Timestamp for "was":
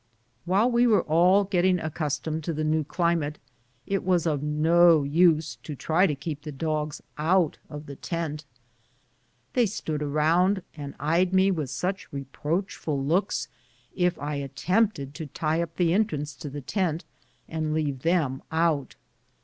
4.03-4.25